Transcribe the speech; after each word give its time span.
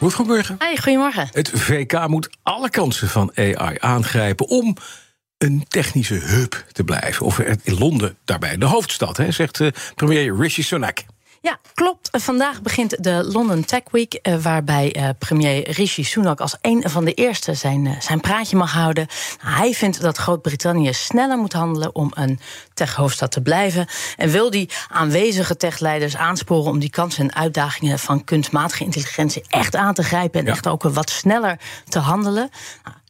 Goedemorgen. 0.00 0.54
Hey, 0.58 0.76
goedemorgen. 0.76 1.28
Het 1.32 1.50
VK 1.54 2.08
moet 2.08 2.28
alle 2.42 2.70
kansen 2.70 3.08
van 3.08 3.32
AI 3.34 3.76
aangrijpen 3.78 4.46
om 4.46 4.76
een 5.38 5.64
technische 5.68 6.14
hub 6.14 6.64
te 6.72 6.84
blijven. 6.84 7.26
Of 7.26 7.38
in 7.38 7.78
Londen 7.78 8.16
daarbij 8.24 8.56
de 8.56 8.64
hoofdstad, 8.64 9.16
hè, 9.16 9.30
zegt 9.30 9.60
eh, 9.60 9.68
premier 9.94 10.36
Rishi 10.36 10.62
Sunak. 10.62 11.04
Ja, 11.40 11.58
klopt. 11.74 12.08
Vandaag 12.12 12.62
begint 12.62 13.04
de 13.04 13.24
London 13.32 13.64
Tech 13.64 13.82
Week, 13.90 14.14
eh, 14.14 14.36
waarbij 14.36 14.92
eh, 14.92 15.08
premier 15.18 15.70
Rishi 15.70 16.04
Sunak 16.04 16.40
als 16.40 16.56
een 16.60 16.84
van 16.86 17.04
de 17.04 17.14
eerste 17.14 17.54
zijn, 17.54 17.86
eh, 17.86 18.00
zijn 18.00 18.20
praatje 18.20 18.56
mag 18.56 18.72
houden. 18.72 19.06
Nou, 19.42 19.56
hij 19.56 19.72
vindt 19.72 20.00
dat 20.00 20.16
Groot-Brittannië 20.16 20.92
sneller 20.92 21.38
moet 21.38 21.52
handelen 21.52 21.94
om 21.94 22.10
een 22.14 22.40
tech-hoofdstad 22.74 23.30
te 23.30 23.40
blijven. 23.40 23.86
En 24.16 24.30
wil 24.30 24.50
die 24.50 24.70
aanwezige 24.88 25.56
techleiders 25.56 26.16
aansporen 26.16 26.70
om 26.70 26.78
die 26.78 26.90
kansen 26.90 27.22
en 27.22 27.34
uitdagingen 27.34 27.98
van 27.98 28.24
kunstmatige 28.24 28.84
intelligentie 28.84 29.44
echt 29.48 29.76
aan 29.76 29.94
te 29.94 30.02
grijpen 30.02 30.40
en 30.40 30.46
echt 30.46 30.66
ook 30.66 30.82
wat 30.82 31.10
sneller 31.10 31.58
te 31.88 31.98
handelen. 31.98 32.50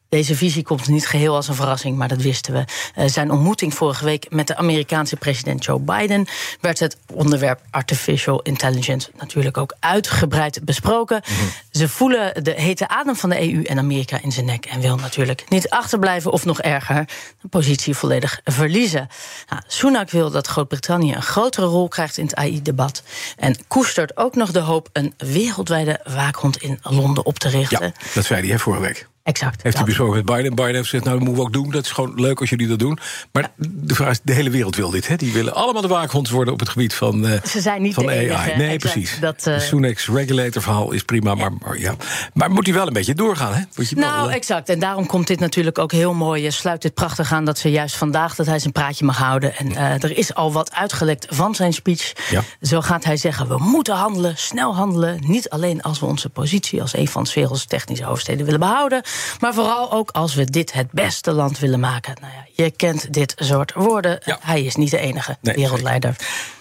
Deze 0.08 0.36
visie 0.36 0.62
komt 0.62 0.88
niet 0.88 1.06
geheel 1.06 1.34
als 1.34 1.48
een 1.48 1.54
verrassing, 1.54 1.96
maar 1.96 2.08
dat 2.08 2.22
wisten 2.22 2.52
we. 2.52 2.64
Uh, 2.96 3.08
zijn 3.08 3.30
ontmoeting 3.30 3.74
vorige 3.74 4.04
week 4.04 4.26
met 4.30 4.46
de 4.46 4.56
Amerikaanse 4.56 5.16
president 5.16 5.64
Joe 5.64 5.78
Biden 5.78 6.26
werd 6.60 6.78
het 6.78 6.96
onderwerp 7.14 7.60
artificial 7.70 8.42
intelligence 8.42 9.10
natuurlijk 9.18 9.56
ook 9.56 9.76
uitgebreid 9.80 10.64
besproken. 10.64 11.22
Mhm. 11.24 11.32
Ze 11.70 11.88
voelen 11.88 12.44
de 12.44 12.50
hete 12.50 12.88
adem 12.88 13.16
van 13.16 13.30
de 13.30 13.52
EU 13.52 13.62
en 13.62 13.78
Amerika 13.78 14.22
in 14.22 14.32
zijn 14.32 14.46
nek 14.46 14.64
en 14.64 14.80
wil 14.80 14.96
natuurlijk 14.96 15.44
niet 15.48 15.70
achterblijven 15.70 16.32
of 16.32 16.44
nog 16.44 16.60
erger, 16.60 17.08
de 17.40 17.48
positie 17.48 17.94
volledig 17.94 18.40
verliezen. 18.44 19.08
Nou, 19.48 19.62
Sunak 19.66 20.10
wil 20.10 20.30
dat 20.30 20.46
Groot-Brittannië 20.46 21.12
een 21.12 21.22
grotere 21.22 21.66
rol 21.66 21.88
krijgt 21.88 22.18
in 22.18 22.24
het 22.24 22.34
AI-debat 22.34 23.02
en 23.36 23.56
koestert 23.66 24.16
ook 24.16 24.34
nog 24.34 24.52
de 24.52 24.60
hoop 24.60 24.88
een 24.92 25.14
wereldwijde 25.16 26.00
waakhond 26.04 26.56
in 26.56 26.78
Londen 26.82 27.26
op 27.26 27.38
te 27.38 27.48
richten. 27.48 27.86
Ja, 27.86 27.92
dat 28.14 28.24
zei 28.24 28.48
hij 28.48 28.58
vorige 28.58 28.82
week. 28.82 29.08
Exact. 29.28 29.62
Heeft 29.62 29.76
hij 29.76 29.84
besproken 29.84 30.14
met 30.14 30.24
Biden. 30.24 30.54
Biden 30.54 30.74
heeft 30.74 30.88
gezegd, 30.88 31.04
nou, 31.04 31.18
dat 31.18 31.26
moeten 31.26 31.44
we 31.44 31.48
ook 31.48 31.62
doen. 31.62 31.70
Dat 31.70 31.84
is 31.84 31.90
gewoon 31.90 32.12
leuk 32.14 32.40
als 32.40 32.50
jullie 32.50 32.68
dat 32.68 32.78
doen. 32.78 32.98
Maar 33.32 33.50
de 33.56 33.94
vraag 33.94 34.10
is, 34.10 34.20
de 34.22 34.32
hele 34.32 34.50
wereld 34.50 34.76
wil 34.76 34.90
dit. 34.90 35.08
Hè? 35.08 35.16
Die 35.16 35.32
willen 35.32 35.54
allemaal 35.54 35.82
de 35.82 35.88
waakhond 35.88 36.28
worden 36.28 36.52
op 36.52 36.60
het 36.60 36.68
gebied 36.68 36.94
van, 36.94 37.26
uh, 37.26 37.32
Ze 37.44 37.60
zijn 37.60 37.82
niet 37.82 37.94
van 37.94 38.06
de 38.06 38.12
AI. 38.12 38.26
nee, 38.56 38.68
exact. 38.68 38.76
precies. 38.76 39.18
Dat, 39.20 39.46
uh, 39.46 40.14
regulator 40.14 40.62
verhaal 40.62 40.92
is 40.92 41.02
prima. 41.02 41.34
Maar, 41.34 41.52
maar, 41.52 41.78
ja. 41.78 41.94
maar 42.34 42.50
moet 42.50 42.66
hij 42.66 42.74
wel 42.74 42.86
een 42.86 42.92
beetje 42.92 43.14
doorgaan, 43.14 43.54
hè? 43.54 43.62
Moet 43.76 43.88
je 43.88 43.96
nou, 43.96 44.20
wel, 44.20 44.30
exact. 44.30 44.68
En 44.68 44.78
daarom 44.78 45.06
komt 45.06 45.26
dit 45.26 45.40
natuurlijk 45.40 45.78
ook 45.78 45.92
heel 45.92 46.14
mooi. 46.14 46.42
Je 46.42 46.50
sluit 46.50 46.82
dit 46.82 46.94
prachtig 46.94 47.32
aan 47.32 47.44
dat 47.44 47.58
ze 47.58 47.70
juist 47.70 47.96
vandaag 47.96 48.34
dat 48.34 48.46
hij 48.46 48.58
zijn 48.58 48.72
praatje 48.72 49.04
mag 49.04 49.18
houden. 49.18 49.56
En 49.56 49.76
er 50.00 50.16
is 50.16 50.34
al 50.34 50.52
wat 50.52 50.74
uitgelekt 50.74 51.26
van 51.28 51.54
zijn 51.54 51.72
speech. 51.72 52.12
Ja. 52.30 52.42
Zo 52.60 52.80
gaat 52.80 53.04
hij 53.04 53.16
zeggen, 53.16 53.48
we 53.48 53.58
moeten 53.58 53.94
handelen, 53.94 54.36
snel 54.36 54.74
handelen. 54.74 55.18
Niet 55.26 55.48
alleen 55.48 55.82
als 55.82 56.00
we 56.00 56.06
onze 56.06 56.28
positie 56.28 56.80
als 56.80 56.96
een 56.96 57.08
van 57.08 57.22
de 57.22 57.30
werelds 57.34 57.64
technische 57.64 58.04
hoofdsteden 58.04 58.44
willen 58.44 58.60
behouden. 58.60 59.02
Maar 59.40 59.54
vooral 59.54 59.92
ook 59.92 60.10
als 60.10 60.34
we 60.34 60.44
dit 60.44 60.72
het 60.72 60.90
beste 60.90 61.32
land 61.32 61.58
willen 61.58 61.80
maken. 61.80 62.16
Nou 62.20 62.32
ja, 62.32 62.64
je 62.64 62.70
kent 62.70 63.12
dit 63.12 63.34
soort 63.36 63.72
woorden. 63.74 64.18
Ja. 64.24 64.38
Hij 64.40 64.62
is 64.62 64.76
niet 64.76 64.90
de 64.90 64.98
enige 64.98 65.36
Nee, 65.40 65.54
wereldleider. 65.54 66.16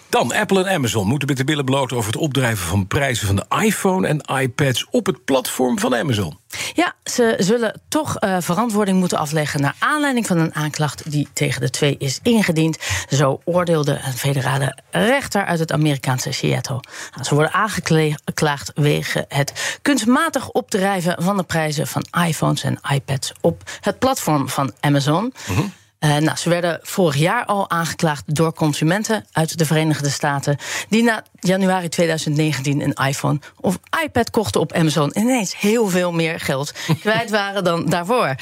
Dan, 0.10 0.34
Apple 0.34 0.64
en 0.64 0.74
Amazon 0.74 1.08
moeten 1.08 1.28
met 1.28 1.38
de 1.38 1.44
billen 1.44 1.66
bloot 1.66 1.94
over 1.94 2.12
het 2.12 2.22
opdrijven 2.22 2.68
van 2.68 2.88
prijzen 2.88 3.28
van 3.28 3.36
de 3.36 3.46
iPhone 3.62 4.08
en 4.08 4.22
iPads 4.42 4.88
op 4.92 5.06
het 5.06 5.26
platform 5.26 5.80
van 5.80 5.96
Amazon. 5.96 6.38
Ja, 6.74 6.94
ze 7.04 7.36
zullen 7.38 7.82
toch 7.88 8.24
uh, 8.24 8.38
verantwoording 8.40 9.00
moeten 9.00 9.18
afleggen 9.18 9.62
naar 9.62 9.76
aanleiding 9.80 10.28
van 10.28 10.38
een 10.38 10.56
aanklacht 10.56 11.12
die 11.12 11.28
tegen 11.34 11.62
de 11.62 11.70
twee 11.70 11.96
is 11.98 12.20
ingediend. 12.24 12.78
Zo 13.10 13.42
oordeelde 13.44 14.00
een 14.06 14.14
federale 14.14 14.78
rechter 14.92 15.46
uit 15.46 15.60
het 15.60 15.72
Amerikaanse 15.72 16.32
Seattle. 16.32 16.84
Nou, 17.12 17.24
ze 17.24 17.34
worden 17.34 17.54
aangeklaagd 17.54 18.72
wegen 18.76 19.26
het 19.28 19.80
kunstmatig 19.82 20.50
opdrijven 20.50 21.24
van 21.24 21.38
de 21.38 21.44
prijzen 21.44 21.88
van 21.88 22.06
iPhones 22.28 22.64
en 22.64 22.80
iPads 22.92 23.32
op 23.42 23.64
het 23.82 24.00
platform 24.00 24.50
van 24.50 24.74
Amazon. 24.80 25.34
Mm-hmm. 25.48 25.74
Uh, 26.00 26.18
nou, 26.18 26.38
ze 26.38 26.50
werden 26.50 26.80
vorig 26.82 27.16
jaar 27.16 27.46
al 27.46 27.70
aangeklaagd 27.70 28.36
door 28.36 28.54
consumenten 28.54 29.26
uit 29.32 29.58
de 29.58 29.66
Verenigde 29.66 30.10
Staten. 30.10 30.58
die 30.90 31.04
na 31.04 31.24
januari 31.40 31.90
2019 31.90 32.82
een 32.82 33.08
iPhone 33.08 33.40
of 33.62 33.80
iPad 34.04 34.30
kochten 34.30 34.62
op 34.62 34.74
Amazon. 34.74 35.12
en 35.12 35.22
ineens 35.22 35.60
heel 35.60 35.88
veel 35.88 36.12
meer 36.12 36.40
geld 36.40 36.74
kwijt 37.00 37.30
waren 37.30 37.64
dan 37.64 37.86
daarvoor. 37.86 38.36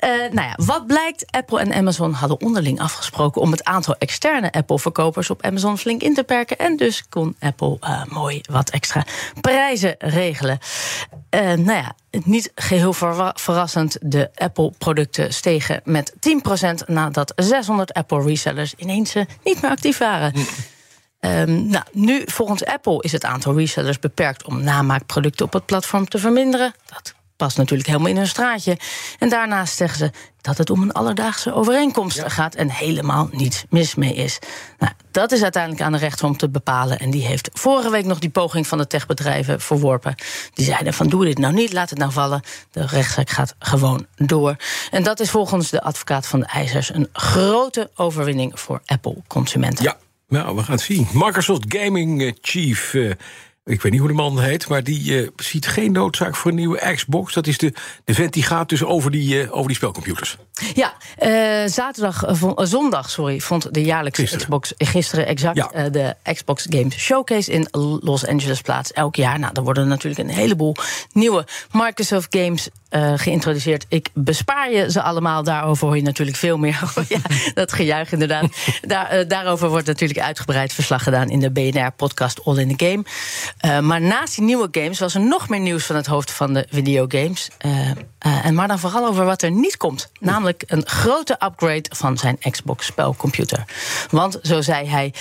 Uh, 0.00 0.10
nou 0.32 0.48
ja, 0.48 0.54
wat 0.56 0.86
blijkt? 0.86 1.24
Apple 1.30 1.60
en 1.60 1.72
Amazon 1.72 2.12
hadden 2.12 2.40
onderling 2.40 2.80
afgesproken 2.80 3.40
om 3.40 3.50
het 3.50 3.64
aantal 3.64 3.94
externe 3.98 4.52
Apple-verkopers 4.52 5.30
op 5.30 5.42
Amazon 5.42 5.78
flink 5.78 6.02
in 6.02 6.14
te 6.14 6.24
perken. 6.24 6.58
En 6.58 6.76
dus 6.76 7.08
kon 7.08 7.36
Apple 7.40 7.76
uh, 7.80 8.04
mooi 8.04 8.40
wat 8.50 8.70
extra 8.70 9.04
prijzen 9.40 9.94
regelen. 9.98 10.58
nou 11.30 11.72
ja, 11.72 11.94
niet 12.24 12.52
geheel 12.54 12.92
verrassend, 13.34 13.98
de 14.00 14.30
Apple-producten 14.34 15.34
stegen 15.34 15.80
met 15.84 16.12
10% 16.12 16.18
nadat 16.86 17.32
600 17.36 17.92
Apple-resellers 17.92 18.74
ineens 18.76 19.14
niet 19.44 19.62
meer 19.62 19.70
actief 19.70 19.98
waren. 19.98 20.32
Um, 21.24 21.66
nou, 21.66 21.84
nu, 21.92 22.22
volgens 22.26 22.64
Apple 22.64 23.02
is 23.02 23.12
het 23.12 23.24
aantal 23.24 23.56
resellers 23.56 23.98
beperkt 23.98 24.44
om 24.44 24.62
namaakproducten 24.62 25.46
op 25.46 25.52
het 25.52 25.66
platform 25.66 26.08
te 26.08 26.18
verminderen. 26.18 26.74
Dat 26.86 27.14
past 27.36 27.56
natuurlijk 27.56 27.88
helemaal 27.88 28.10
in 28.10 28.16
hun 28.16 28.26
straatje. 28.26 28.78
En 29.18 29.28
daarnaast 29.28 29.76
zeggen 29.76 29.98
ze 29.98 30.10
dat 30.40 30.58
het 30.58 30.70
om 30.70 30.82
een 30.82 30.92
alledaagse 30.92 31.54
overeenkomst 31.54 32.16
ja. 32.16 32.28
gaat 32.28 32.54
en 32.54 32.70
helemaal 32.70 33.28
niets 33.32 33.64
mis 33.68 33.94
mee 33.94 34.14
is. 34.14 34.38
Nou, 34.78 34.92
dat 35.10 35.32
is 35.32 35.42
uiteindelijk 35.42 35.82
aan 35.82 35.92
de 35.92 35.98
rechter 35.98 36.26
om 36.26 36.36
te 36.36 36.48
bepalen. 36.48 36.98
En 36.98 37.10
die 37.10 37.26
heeft 37.26 37.50
vorige 37.52 37.90
week 37.90 38.04
nog 38.04 38.18
die 38.18 38.30
poging 38.30 38.66
van 38.66 38.78
de 38.78 38.86
techbedrijven 38.86 39.60
verworpen. 39.60 40.14
Die 40.54 40.64
zeiden 40.64 40.94
van 40.94 41.08
doe 41.08 41.24
dit 41.24 41.38
nou 41.38 41.54
niet, 41.54 41.72
laat 41.72 41.90
het 41.90 41.98
nou 41.98 42.12
vallen. 42.12 42.42
De 42.70 42.86
rechtszaak 42.86 43.30
gaat 43.30 43.54
gewoon 43.58 44.06
door. 44.16 44.56
En 44.90 45.02
dat 45.02 45.20
is 45.20 45.30
volgens 45.30 45.70
de 45.70 45.82
advocaat 45.82 46.26
van 46.26 46.40
de 46.40 46.46
eisers 46.46 46.94
een 46.94 47.08
grote 47.12 47.90
overwinning 47.94 48.60
voor 48.60 48.80
Apple-consumenten. 48.86 49.84
Ja, 49.84 49.96
nou, 50.32 50.56
we 50.56 50.62
gaan 50.62 50.74
het 50.74 50.84
zien. 50.84 51.06
Microsoft 51.12 51.64
Gaming 51.68 52.38
Chief. 52.40 52.94
Ik 53.64 53.82
weet 53.82 53.92
niet 53.92 54.00
hoe 54.00 54.10
de 54.10 54.16
man 54.16 54.40
heet, 54.40 54.68
maar 54.68 54.84
die 54.84 55.22
uh, 55.22 55.28
ziet 55.36 55.66
geen 55.66 55.92
noodzaak 55.92 56.36
voor 56.36 56.50
een 56.50 56.56
nieuwe 56.56 56.94
Xbox. 56.94 57.34
Dat 57.34 57.46
is 57.46 57.58
de, 57.58 57.72
de 58.04 58.14
vent 58.14 58.32
die 58.32 58.42
gaat 58.42 58.68
dus 58.68 58.84
over 58.84 59.10
die, 59.10 59.42
uh, 59.42 59.56
over 59.56 59.66
die 59.66 59.76
spelcomputers. 59.76 60.36
Ja, 60.74 60.94
uh, 61.22 61.68
zaterdag, 61.68 62.24
zondag, 62.56 63.10
sorry, 63.10 63.40
vond 63.40 63.74
de 63.74 63.82
jaarlijkse 63.82 64.20
Gisteren. 64.20 64.44
Xbox 64.44 64.72
gisteren 64.78 65.26
exact 65.26 65.56
Ja. 65.56 65.88
de 65.88 66.14
Xbox 66.32 66.66
Games 66.70 66.96
Showcase 66.96 67.52
in 67.52 67.68
Los 68.00 68.26
Angeles 68.26 68.60
plaats. 68.60 68.92
Elk 68.92 69.16
jaar. 69.16 69.38
Nou, 69.38 69.52
er 69.54 69.62
worden 69.62 69.88
natuurlijk 69.88 70.28
een 70.28 70.34
heleboel 70.34 70.76
nieuwe 71.12 71.46
Microsoft 71.72 72.36
Games 72.36 72.68
uh, 72.90 73.12
geïntroduceerd. 73.16 73.86
Ik 73.88 74.08
bespaar 74.14 74.72
je 74.72 74.90
ze 74.90 75.02
allemaal. 75.02 75.42
Daarover 75.42 75.86
hoor 75.86 75.96
je 75.96 76.02
natuurlijk 76.02 76.36
veel 76.36 76.56
meer. 76.56 76.80
ja, 77.08 77.18
dat 77.54 77.72
gejuich 77.72 78.12
inderdaad. 78.12 78.46
Daar, 78.82 79.18
uh, 79.18 79.28
daarover 79.28 79.68
wordt 79.68 79.86
natuurlijk 79.86 80.20
uitgebreid 80.20 80.72
verslag 80.72 81.02
gedaan 81.02 81.28
in 81.28 81.40
de 81.40 81.50
BNR-podcast 81.50 82.44
All 82.44 82.58
in 82.58 82.76
the 82.76 82.86
Game. 82.86 83.04
Uh, 83.64 83.80
maar 83.80 84.00
naast 84.00 84.34
die 84.34 84.44
nieuwe 84.44 84.68
games 84.70 84.98
was 84.98 85.14
er 85.14 85.20
nog 85.20 85.48
meer 85.48 85.60
nieuws 85.60 85.86
van 85.86 85.96
het 85.96 86.06
hoofd 86.06 86.30
van 86.30 86.54
de 86.54 86.66
videogames. 86.70 87.50
En 88.22 88.54
maar 88.54 88.68
dan 88.68 88.78
vooral 88.78 89.06
over 89.06 89.24
wat 89.24 89.42
er 89.42 89.50
niet 89.50 89.76
komt. 89.76 90.10
Namelijk 90.20 90.62
een 90.66 90.86
grote 90.86 91.32
upgrade 91.32 91.90
van 91.96 92.18
zijn 92.18 92.38
Xbox-spelcomputer. 92.50 93.64
Want, 94.10 94.38
zo 94.42 94.60
zei 94.60 94.88
hij, 94.88 95.14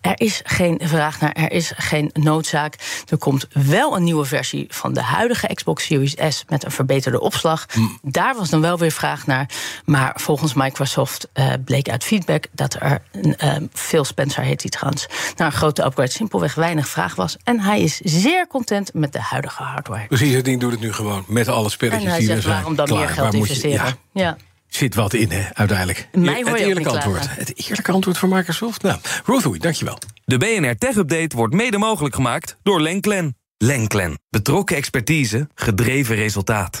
er 0.00 0.20
is 0.20 0.40
geen 0.44 0.80
vraag 0.82 1.20
naar, 1.20 1.32
er 1.32 1.52
is 1.52 1.72
geen 1.76 2.10
noodzaak. 2.12 2.74
Er 3.08 3.18
komt 3.18 3.46
wel 3.52 3.96
een 3.96 4.04
nieuwe 4.04 4.24
versie 4.24 4.66
van 4.68 4.92
de 4.92 5.02
huidige 5.02 5.54
Xbox 5.54 5.84
Series 5.84 6.14
S 6.28 6.44
met 6.48 6.64
een 6.64 6.70
verbeterde 6.70 7.20
opslag. 7.20 7.66
Mm. 7.74 7.98
Daar 8.02 8.34
was 8.36 8.50
dan 8.50 8.60
wel 8.60 8.78
weer 8.78 8.92
vraag 8.92 9.26
naar. 9.26 9.50
Maar 9.84 10.12
volgens 10.14 10.54
Microsoft 10.54 11.28
uh, 11.34 11.52
bleek 11.64 11.88
uit 11.88 12.04
feedback 12.04 12.46
dat 12.52 12.76
er, 12.80 13.02
uh, 13.22 13.56
Phil 13.72 14.04
Spencer 14.04 14.42
heet 14.42 14.62
hij 14.62 14.70
trouwens, 14.70 15.06
naar 15.36 15.46
een 15.46 15.52
grote 15.52 15.84
upgrade 15.84 16.10
simpelweg 16.10 16.54
weinig 16.54 16.88
vraag 16.88 17.14
was. 17.14 17.36
En 17.44 17.60
hij 17.60 17.80
is 17.80 17.96
zeer 17.96 18.46
content 18.46 18.94
met 18.94 19.12
de 19.12 19.20
huidige 19.20 19.62
hardware. 19.62 20.06
Precies, 20.06 20.34
het 20.34 20.44
ding 20.44 20.60
doet 20.60 20.70
het 20.70 20.80
nu 20.80 20.92
gewoon 20.92 21.24
met 21.26 21.48
alle 21.48 21.70
spelletjes 21.70 22.16
die 22.16 22.37
zijn. 22.42 22.54
waarom 22.54 22.74
dan 22.76 22.86
Klaar, 22.86 22.98
meer 22.98 23.08
geld 23.08 23.18
waar 23.18 23.26
moet 23.26 23.48
je- 23.48 23.54
investeren? 23.54 23.98
ja, 24.12 24.22
ja. 24.22 24.36
zit 24.68 24.94
wat 24.94 25.14
in, 25.14 25.30
hè, 25.30 25.42
uiteindelijk. 25.54 26.08
Mij 26.12 26.34
hoor 26.42 26.50
het 26.50 26.58
je 26.58 26.66
eerlijke 26.66 26.90
antwoord. 26.90 27.18
klagen. 27.20 27.38
Het 27.38 27.68
eerlijke 27.68 27.92
antwoord 27.92 28.18
van 28.18 28.28
Microsoft. 28.28 28.82
Nou, 28.82 28.98
Ruth 29.24 29.42
Hoey, 29.42 29.58
dankjewel. 29.58 29.98
De 30.24 30.36
BNR 30.38 30.76
Tech 30.76 30.96
Update 30.96 31.36
wordt 31.36 31.54
mede 31.54 31.78
mogelijk 31.78 32.14
gemaakt 32.14 32.56
door 32.62 32.80
Lenklen. 32.80 33.36
Lenklen. 33.58 34.18
Betrokken 34.30 34.76
expertise, 34.76 35.48
gedreven 35.54 36.16
resultaat. 36.16 36.80